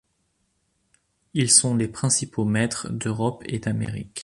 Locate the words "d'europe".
2.89-3.43